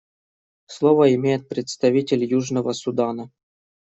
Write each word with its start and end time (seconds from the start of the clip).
Слово 0.65 1.13
имеет 1.13 1.47
представитель 1.47 2.23
Южного 2.25 2.73
Судана. 2.73 3.29